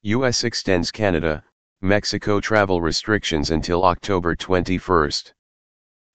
[0.00, 0.42] U.S.
[0.42, 1.44] extends Canada,
[1.82, 5.10] Mexico travel restrictions until October 21.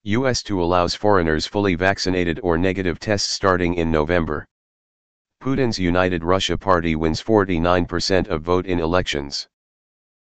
[0.06, 0.42] U.S.
[0.42, 4.48] to allows foreigners fully vaccinated or negative tests starting in November.
[5.40, 9.48] Putin's United Russia Party wins 49% of vote in elections.